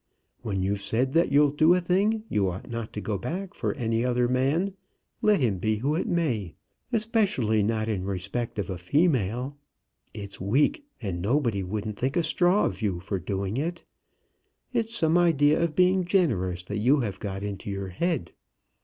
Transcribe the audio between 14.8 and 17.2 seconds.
some idea of being generous that you have